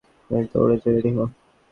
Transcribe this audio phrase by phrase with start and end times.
[0.29, 1.17] Michael, দৌড় দিতে ready হ।